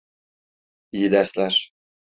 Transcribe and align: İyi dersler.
İyi 0.91 1.11
dersler. 1.11 1.73